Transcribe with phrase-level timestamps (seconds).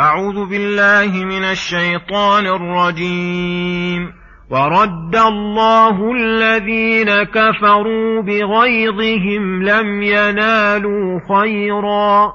[0.00, 4.12] أعوذ بالله من الشيطان الرجيم.
[4.50, 12.32] ورد الله الذين كفروا بغيظهم لم ينالوا خيرا.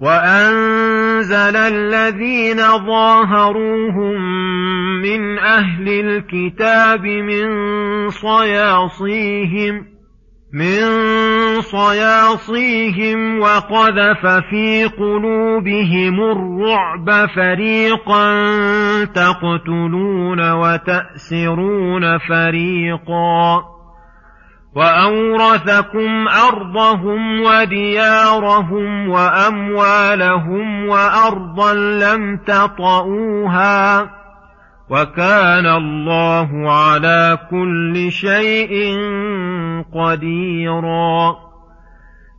[0.02, 2.58] وأنزل الذين
[2.88, 4.55] ظاهروهم
[5.02, 7.50] من أهل الكتاب من
[8.10, 9.96] صياصيهم
[10.54, 10.82] من
[11.62, 18.46] صياصيهم وقذف في قلوبهم الرعب فريقا
[19.06, 23.76] تقتلون وتأسرون فريقا.
[24.76, 34.10] وأورثكم أرضهم وديارهم وأموالهم وأرضا لم تطئوها.
[34.90, 38.98] وكان الله على كل شيء
[39.94, 41.46] قديرا.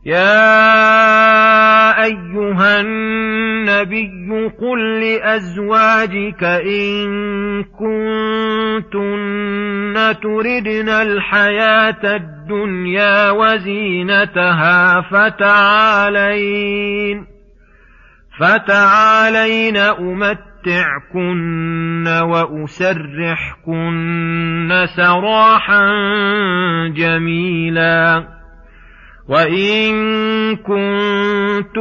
[0.05, 9.17] يا أيها النبي قل لأزواجك إن كنتن
[10.23, 16.47] تردن الحياة الدنيا وزينتها فتعالين
[18.39, 19.77] فتعالين
[20.67, 22.85] أمتعكن وأسرحكن
[24.95, 25.81] سراحا
[26.95, 28.27] جميلا.
[29.29, 29.91] وإن
[30.55, 31.77] كنتن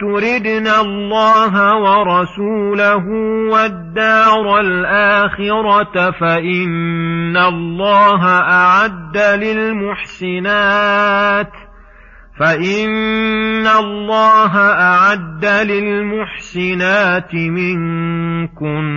[0.00, 3.06] تردن الله ورسوله
[3.52, 10.72] والدار الآخرة فإن الله أعد للمحسنات.
[12.38, 18.92] فإن الله أعد للمحسنات منكن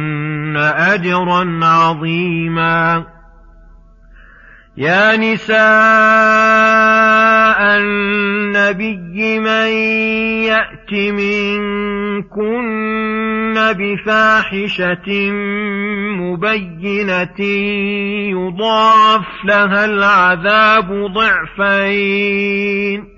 [0.78, 3.06] أجرا عظيما
[4.78, 5.56] يا نساء
[7.78, 9.68] النبي من
[10.44, 12.66] يأت منكن
[13.78, 15.32] بفاحشة
[16.20, 17.42] مبينة
[18.32, 23.15] يضاعف لها العذاب ضعفين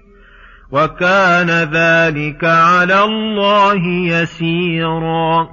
[0.71, 5.47] وكان ذلك على الله يسيرا.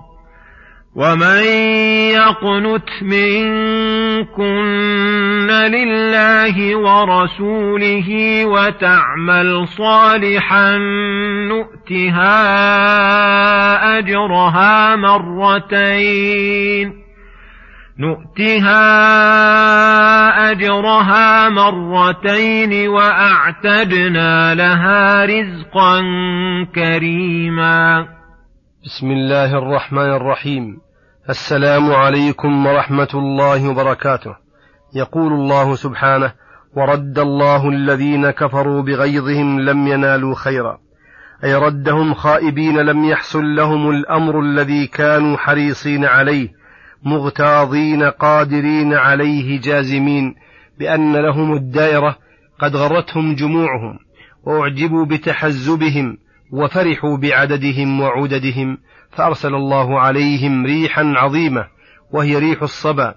[0.96, 1.44] ومن
[2.14, 4.46] يقنت منكن
[5.50, 10.76] لله ورسوله وتعمل صالحا
[11.48, 12.38] نؤتها
[13.98, 17.03] أجرها مرتين.
[17.98, 18.80] نؤتها
[20.50, 26.00] أجرها مرتين وأعتدنا لها رزقا
[26.74, 28.06] كريما.
[28.84, 30.78] بسم الله الرحمن الرحيم.
[31.30, 34.36] السلام عليكم ورحمة الله وبركاته.
[34.94, 36.32] يقول الله سبحانه
[36.76, 40.78] ورد الله الذين كفروا بغيظهم لم ينالوا خيرا.
[41.44, 46.63] أي ردهم خائبين لم يحصل لهم الأمر الذي كانوا حريصين عليه.
[47.04, 50.34] مغتاظين قادرين عليه جازمين
[50.78, 52.18] بأن لهم الدائرة
[52.58, 53.98] قد غرتهم جموعهم
[54.46, 56.18] وأعجبوا بتحزبهم
[56.52, 58.78] وفرحوا بعددهم وعددهم
[59.10, 61.66] فأرسل الله عليهم ريحا عظيمة
[62.12, 63.14] وهي ريح الصبا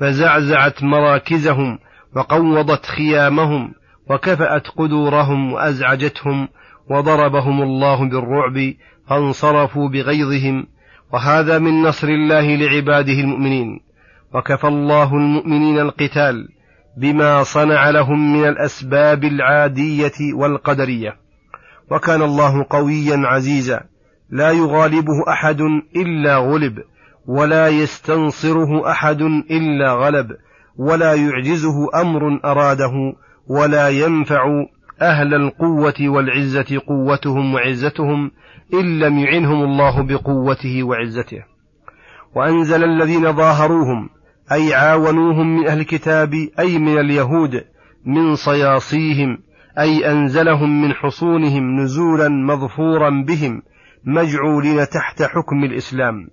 [0.00, 1.78] فزعزعت مراكزهم
[2.16, 3.72] وقوضت خيامهم
[4.10, 6.48] وكفأت قدورهم وأزعجتهم
[6.90, 8.74] وضربهم الله بالرعب
[9.08, 10.66] فانصرفوا بغيظهم
[11.12, 13.80] وهذا من نصر الله لعباده المؤمنين.
[14.34, 16.48] وكفى الله المؤمنين القتال
[16.96, 21.16] بما صنع لهم من الأسباب العادية والقدرية.
[21.90, 23.80] وكان الله قويا عزيزا
[24.30, 25.60] لا يغالبه أحد
[25.96, 26.78] إلا غلب
[27.26, 30.26] ولا يستنصره أحد إلا غلب
[30.76, 32.92] ولا يعجزه أمر أراده
[33.46, 34.44] ولا ينفع
[35.02, 38.30] أهل القوة والعزة قوتهم وعزتهم
[38.74, 41.44] إن لم يعنهم الله بقوته وعزته.
[42.34, 44.08] وأنزل الذين ظاهروهم
[44.52, 47.64] أي عاونوهم من أهل الكتاب أي من اليهود
[48.04, 49.38] من صياصيهم
[49.78, 53.62] أي أنزلهم من حصونهم نزولا مظفورا بهم
[54.04, 56.28] مجعولين تحت حكم الإسلام.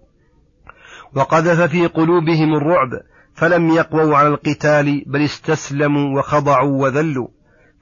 [1.15, 2.89] وقذف في قلوبهم الرعب
[3.33, 7.34] فلم يقووا على القتال بل استسلموا وخضعوا وذلوا.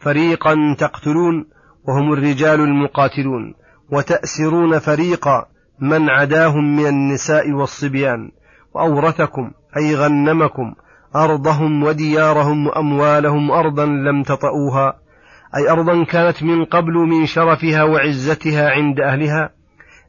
[0.04, 1.46] فريقا تقتلون
[1.88, 3.54] وهم الرجال المقاتلون
[3.92, 5.46] وتأسرون فريقا
[5.80, 8.32] من عداهم من النساء والصبيان
[8.74, 10.74] وأورثكم أي غنمكم
[11.16, 14.94] أرضهم وديارهم وأموالهم أرضا لم تطئوها
[15.56, 19.50] أي أرضا كانت من قبل من شرفها وعزتها عند أهلها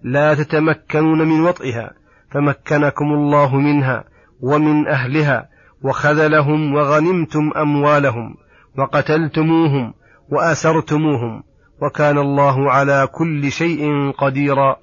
[0.02, 1.90] لا تتمكنون من وطئها
[2.30, 4.04] فمكنكم الله منها
[4.40, 5.48] ومن أهلها
[5.82, 8.34] وخذلهم وغنمتم أموالهم
[8.78, 9.94] وقتلتموهم
[10.30, 11.42] وأسرتموهم
[11.82, 14.76] وكان الله على كل شيء قديرا.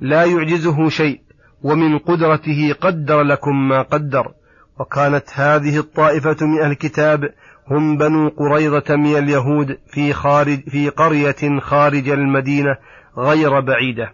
[0.00, 1.20] لا يعجزه شيء
[1.62, 4.32] ومن قدرته قدر لكم ما قدر.
[4.80, 7.30] وكانت هذه الطائفة من أهل الكتاب
[7.70, 12.76] هم بنو قريظة من اليهود في خارج في قرية خارج المدينة
[13.18, 14.12] غير بعيدة.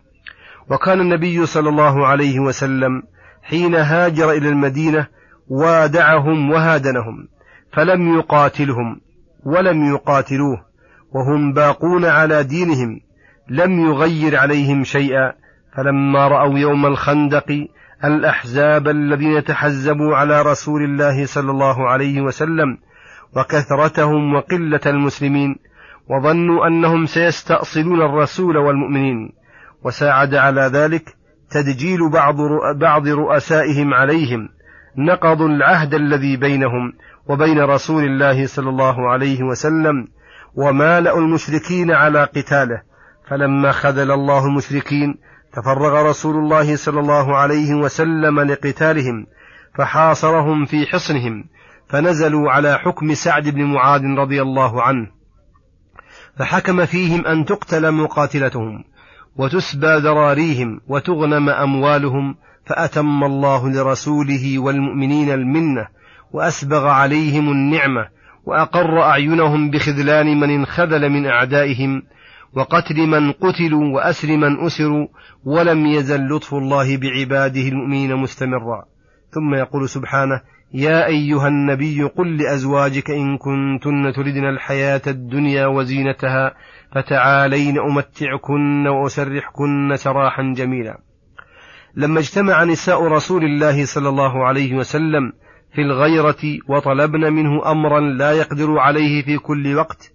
[0.71, 3.03] وكان النبي صلى الله عليه وسلم
[3.43, 5.07] حين هاجر إلى المدينة
[5.49, 7.29] وادعهم وهادنهم
[7.73, 9.01] فلم يقاتلهم.
[9.47, 10.65] ولم يقاتلوه
[11.15, 13.01] وهم باقون على دينهم
[13.49, 15.33] لم يغير عليهم شيئا.
[15.77, 17.69] فلما رأوا يوم الخندق
[18.05, 22.79] الأحزاب الذين تحزبوا على رسول الله صلى الله عليه وسلم
[23.37, 25.57] وكثرتهم وقلة المسلمين
[26.09, 29.33] وظنوا أنهم سيستأصلون الرسول والمؤمنين.
[29.85, 31.17] وساعد على ذلك
[31.51, 32.37] تدجيل بعض
[32.77, 34.49] بعض رؤسائهم عليهم
[34.99, 36.93] نقضوا العهد الذي بينهم
[37.29, 40.09] وبين رسول الله صلى الله عليه وسلم
[40.55, 42.83] ومالأوا المشركين على قتاله.
[43.31, 45.15] فلما خذل الله المشركين
[45.53, 49.27] تفرغ رسول الله صلى الله عليه وسلم لقتالهم
[49.79, 51.45] فحاصرهم في حصنهم
[51.89, 55.07] فنزلوا على حكم سعد بن معاذ رضي الله عنه.
[56.39, 58.85] فحكم فيهم أن تقتل مقاتلتهم
[59.37, 62.35] وتسبى ذراريهم وتغنم أموالهم
[62.67, 65.87] فأتم الله لرسوله والمؤمنين المنة
[66.33, 68.09] وأسبغ عليهم النعمة
[68.47, 72.03] وأقر أعينهم بخذلان من انخذل من أعدائهم
[72.55, 75.07] وقتل من قتلوا وأسر من أسروا
[75.45, 78.85] ولم يزل لطف الله بعباده المؤمنين مستمرا.
[79.31, 80.41] ثم يقول سبحانه
[80.75, 86.55] يا أيها النبي قل لأزواجك إن كنتن تردن الحياة الدنيا وزينتها
[86.95, 91.06] فتعالين أمتعكن وأسرحكن سراحا جميلا.
[91.97, 95.33] لما اجتمع نساء رسول الله صلى الله عليه وسلم
[95.75, 100.13] في الغيرة وطلبن منه أمرا لا يقدر عليه في كل وقت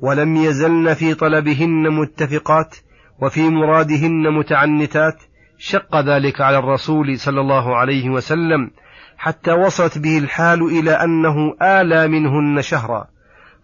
[0.00, 2.76] ولم يزلن في طلبهن متفقات
[3.22, 5.22] وفي مرادهن متعنتات
[5.58, 8.70] شق ذلك على الرسول صلى الله عليه وسلم
[9.16, 13.06] حتى وصلت به الحال إلى أنه آلى منهن شهرا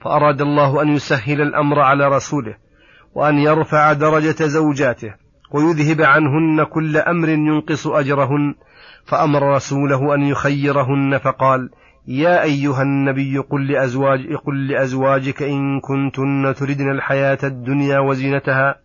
[0.04, 2.56] فأراد الله أن يسهل الأمر على رسوله
[3.14, 5.14] وأن يرفع درجة زوجاته.
[5.50, 8.54] ويذهب عنهن كل أمر ينقص أجرهن
[9.04, 11.70] فأمر رسوله أن يخيرهن فقال
[12.06, 18.76] يا أيها النبي قل, لأزواج قل لأزواجك إن كنتن تردن الحياة الدنيا وزينتها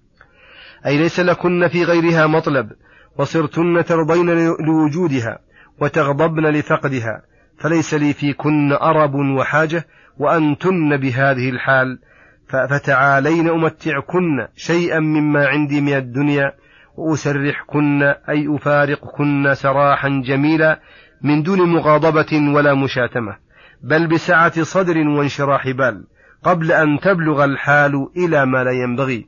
[0.85, 2.71] أي ليس لكن في غيرها مطلب
[3.17, 4.29] وصرتن ترضين
[4.59, 5.39] لوجودها
[5.81, 7.21] وتغضبن لفقدها
[7.57, 11.99] فليس لي فيكن أرب وحاجة وأنتن بهذه الحال
[12.47, 16.51] فتعالين أمتعكن شيئا مما عندي من الدنيا
[16.97, 20.79] وأسرحكن أي أفارقكن سراحا جميلا
[21.21, 23.37] من دون مغاضبة ولا مشاتمة
[23.83, 26.07] بل بسعة صدر وانشراح بال
[26.43, 29.27] قبل أن تبلغ الحال إلى ما لا ينبغي.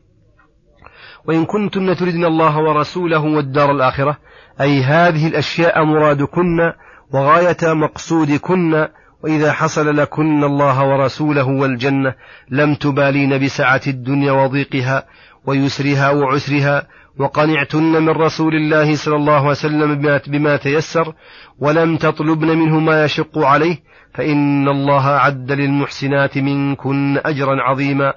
[1.25, 4.17] وإن كنتن تردن الله ورسوله والدار الآخرة
[4.61, 6.73] أي هذه الأشياء مرادكن
[7.13, 8.87] وغاية مقصودكن
[9.23, 12.13] وإذا حصل لكن الله ورسوله والجنة
[12.49, 15.05] لم تبالين بسعة الدنيا وضيقها
[15.45, 16.87] ويسرها وعسرها
[17.19, 21.13] وقنعتن من رسول الله صلى الله عليه وسلم بما تيسر
[21.59, 23.77] ولم تطلبن منه ما يشق عليه
[24.13, 28.13] فإن الله أعد للمحسنات منكن أجرا عظيما.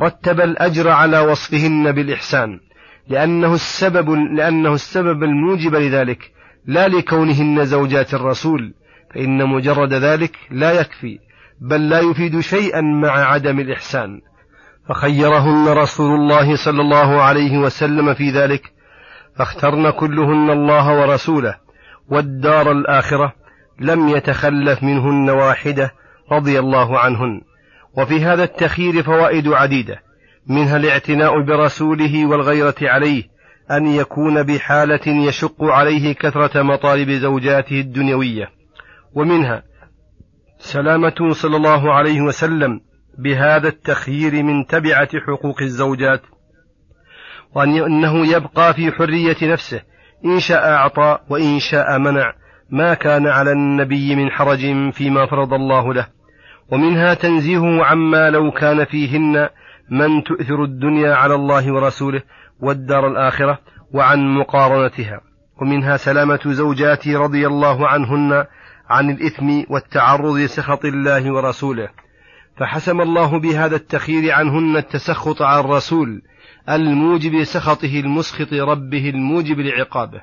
[0.00, 2.60] رتب الأجر على وصفهن بالإحسان
[3.08, 6.32] لأنه السبب لأنه السبب الموجب لذلك
[6.66, 8.74] لا لكونهن زوجات الرسول
[9.14, 11.18] فإن مجرد ذلك لا يكفي
[11.60, 14.20] بل لا يفيد شيئا مع عدم الإحسان.
[14.88, 18.62] فخيرهن رسول الله صلى الله عليه وسلم في ذلك
[19.36, 21.56] فاخترن كلهن الله ورسوله
[22.08, 23.32] والدار الآخرة
[23.80, 25.90] لم يتخلف منهن واحدة
[26.32, 27.40] رضي الله عنهن.
[27.96, 30.02] وفي هذا التخيير فوائد عديدة
[30.46, 33.24] منها الاعتناء برسوله والغيرة عليه
[33.70, 38.59] أن يكون بحالة يشق عليه كثرة مطالب زوجاته الدنيوية.
[39.14, 39.62] ومنها
[40.58, 42.80] سلامة صلى الله عليه وسلم
[43.18, 46.22] بهذا التخيير من تبعة حقوق الزوجات
[47.54, 49.82] وأنه يبقى في حرية نفسه
[50.24, 52.32] إن شاء أعطى وإن شاء منع
[52.70, 56.06] ما كان على النبي من حرج فيما فرض الله له.
[56.72, 59.48] ومنها تنزيهه عما لو كان فيهن
[59.90, 62.22] من تؤثر الدنيا على الله ورسوله
[62.60, 63.58] والدار الآخرة
[63.94, 65.20] وعن مقارنتها.
[65.62, 68.46] ومنها سلامة زوجاته رضي الله عنهن
[68.90, 71.88] عن الإثم والتعرض لسخط الله ورسوله
[72.56, 76.22] فحسم الله بهذا التخيير عنهن التسخط على الرسول
[76.68, 80.20] الموجب لسخطه المسخط ربه الموجب لعقابه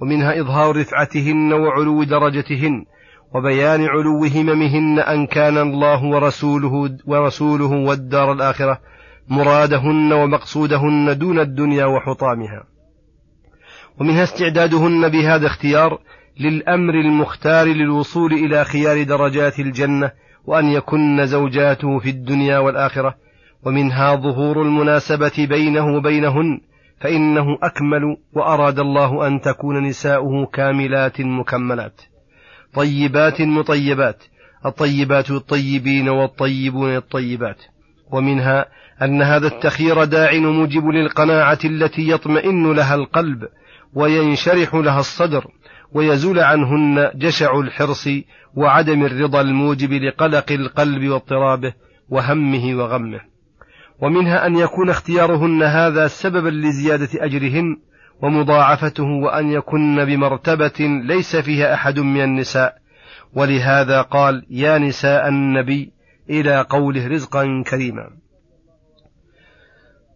[0.00, 2.84] ومنها إظهار رفعتهن وعلو درجتهن
[3.34, 8.80] وبيان علو هممهن أن كان الله ورسوله ورسوله والدار الآخرة
[9.28, 12.64] مرادهن ومقصودهن دون الدنيا وحطامها.
[14.00, 15.98] ومنها استعدادهن بهذا اختيار
[16.40, 20.10] للأمر المختار للوصول إلى خيار درجات الجنة
[20.46, 23.14] وأن يكن زوجاته في الدنيا والآخرة
[23.62, 26.60] ومنها ظهور المناسبة بينه وبينهن
[27.00, 32.00] فإنه أكمل وأراد الله أن تكون نساؤه كاملات مكملات.
[32.74, 34.22] طيبات مطيبات
[34.66, 37.62] الطيبات الطيبين والطيبون الطيبات.
[38.10, 38.66] ومنها
[39.02, 43.48] أن هذا التخيير داع موجب للقناعة التي يطمئن لها القلب
[43.94, 45.46] وينشرح لها الصدر
[45.92, 48.08] ويزول عنهن جشع الحرص
[48.54, 51.74] وعدم الرضا الموجب لقلق القلب واضطرابه
[52.08, 53.20] وهمه وغمه.
[54.00, 57.76] ومنها أن يكون اختيارهن هذا سببا لزيادة أجرهن
[58.22, 62.74] ومضاعفته وأن يكن بمرتبة ليس فيها أحد من النساء.
[63.32, 65.92] ولهذا قال يا نساء النبي
[66.30, 68.10] إلى قوله رزقا كريما.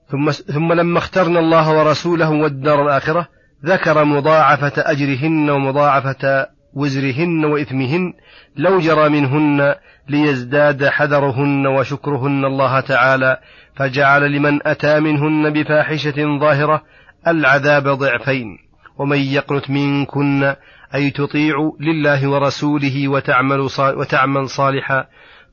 [0.09, 3.29] ثم, ثم لما اخترنا الله ورسوله والدار الآخرة
[3.65, 8.13] ذكر مضاعفة أجرهن ومضاعفة وزرهن وإثمهن
[8.57, 9.75] لو جرى منهن
[10.09, 13.37] ليزداد حذرهن وشكرهن الله تعالى
[13.77, 16.83] فجعل لمن أتى منهن بفاحشة ظاهرة
[17.27, 18.59] العذاب ضعفين
[18.99, 20.55] ومن يقنت منكن
[20.95, 25.07] أي تطيع لله ورسوله وتعمل, وتعمل صالحا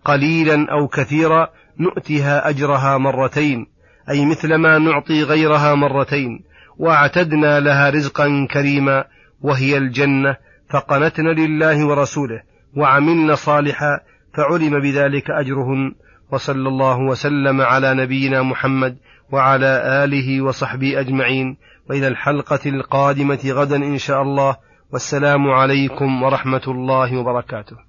[0.06, 1.48] قليلا أو كثيرا
[1.80, 3.66] نؤتها أجرها مرتين
[4.10, 6.49] أي مثل ما نعطي غيرها مرتين.
[6.79, 9.05] واعتدنا لها رزقا كريما
[9.41, 10.36] وهي الجنة
[10.69, 12.41] فقنتن لله ورسوله
[12.77, 14.00] وعملن صالحا
[14.38, 15.95] فعلم بذلك أجرهن
[16.31, 18.98] وصلى الله وسلم على نبينا محمد
[19.31, 21.57] وعلى آله وصحبه أجمعين.
[21.89, 24.55] وإلى الحلقة القادمة غدا إن شاء الله
[24.93, 27.88] والسلام عليكم ورحمة الله وبركاته.